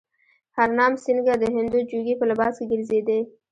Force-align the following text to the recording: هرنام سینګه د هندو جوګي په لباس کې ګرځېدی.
هرنام 0.57 0.93
سینګه 1.03 1.35
د 1.39 1.43
هندو 1.55 1.79
جوګي 1.89 2.13
په 2.17 2.25
لباس 2.31 2.53
کې 2.59 2.65
ګرځېدی. 2.71 3.19